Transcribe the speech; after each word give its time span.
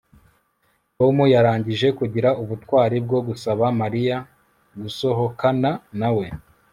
Tom 0.97 1.15
yarangije 1.33 1.87
kugira 1.99 2.29
ubutwari 2.41 2.97
bwo 3.05 3.19
gusaba 3.27 3.65
Mariya 3.81 4.17
gusohokana 4.81 5.71
nawe 5.99 6.25